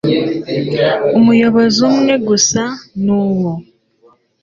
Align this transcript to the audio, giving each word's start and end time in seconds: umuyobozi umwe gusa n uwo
umuyobozi 1.17 1.79
umwe 1.91 2.13
gusa 2.27 2.63
n 3.03 3.05
uwo 3.23 3.51